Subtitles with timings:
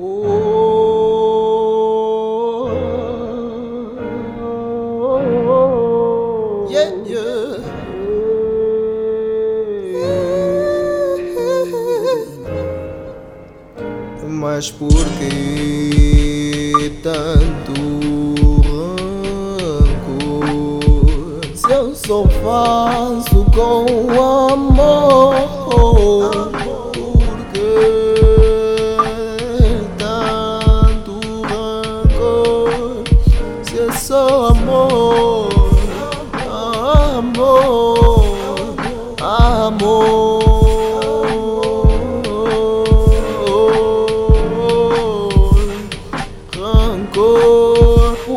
[0.00, 0.38] Oh.
[14.28, 14.88] Mas por
[15.18, 17.72] que tanto
[19.80, 20.40] rancor?
[21.54, 23.86] Se eu só faço com
[24.50, 24.97] amor,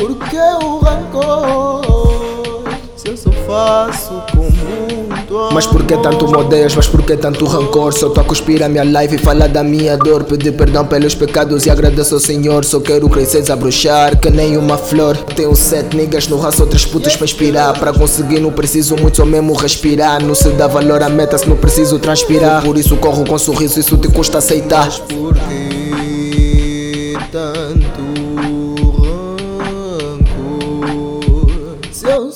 [0.01, 2.63] por que o rancor?
[2.95, 5.53] Se eu só faço com muito.
[5.53, 6.75] Mas por que tanto me odeias?
[6.75, 7.93] Mas por que tanto rancor?
[7.93, 11.13] Só tô a cuspir a minha live e falar da minha dor Pedir perdão pelos
[11.13, 15.95] pecados e agradeço ao Senhor Só quero crescer, desabrochar que nem uma flor Tenho sete
[15.95, 20.23] niggas no raço, outras putas pra inspirar Pra conseguir não preciso muito, só mesmo respirar
[20.23, 23.79] Não se dá valor à meta se não preciso transpirar Por isso corro com sorriso,
[23.79, 25.60] isso te custa aceitar Mas por que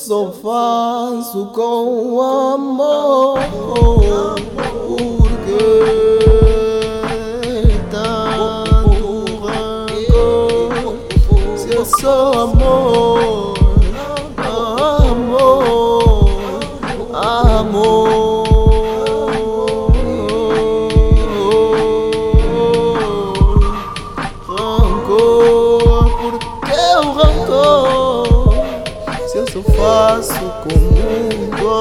[0.06, 3.40] só faço com amor,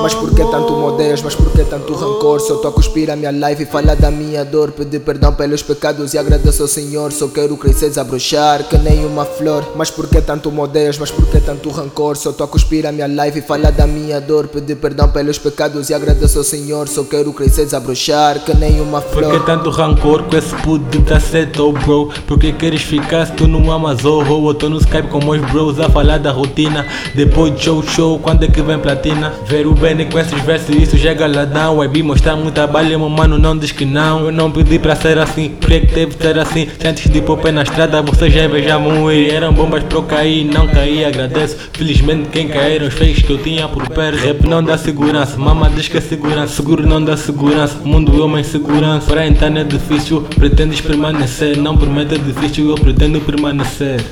[0.03, 1.23] Mas por que tanto me odeias?
[1.23, 2.41] Mas por que tanto rancor?
[2.41, 5.63] Só tô a cuspir a minha live e falar da minha dor Pedir perdão pelos
[5.63, 10.09] pecados e agradeço ao Senhor Só quero crescer, desabrochar que nem uma flor Mas por
[10.09, 10.99] que tanto me odeias?
[10.99, 12.17] Mas por que tanto rancor?
[12.17, 15.39] Só tô a cuspir a minha live e falar da minha dor Pedir perdão pelos
[15.39, 19.45] pecados e agradeço ao Senhor Só quero crescer, desabrochar que nem uma Por que flor
[19.45, 22.11] tanto rancor com esse puto cacete, oh bro?
[22.27, 24.49] Por que queres ficar se tu não amas, oh ho?
[24.49, 28.19] Eu tô no Skype com meus bros a falar da rotina Depois de show, show,
[28.19, 29.33] quando é que vem platina?
[29.47, 31.79] Ver o Benny com esses versos, isso já é galadão.
[31.79, 34.25] Web mostrar muito trabalho, meu mano não diz que não.
[34.27, 36.69] Eu não pedi pra ser assim, por que teve ser assim?
[36.85, 40.45] Antes de pôr pé na estrada, você já invejavam e Eram bombas pra eu cair,
[40.45, 41.57] não caí, agradeço.
[41.73, 44.19] Felizmente quem caíram os fakes que eu tinha por perto.
[44.19, 46.55] Rap não dá segurança, mama diz que é segurança.
[46.55, 49.07] Seguro não dá segurança, mundo é uma insegurança.
[49.07, 51.57] Para entrar é difícil, pretendes permanecer.
[51.57, 54.05] Não prometo é difícil, eu pretendo permanecer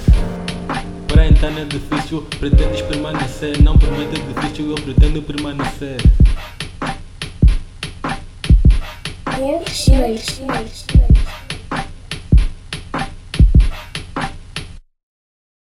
[1.22, 5.98] para entrar é difícil, pretendes permanecer Não prometo é difícil, eu pretendo permanecer.